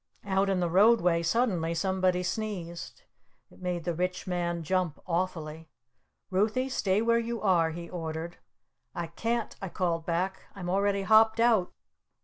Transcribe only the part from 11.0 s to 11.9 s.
hopped out!"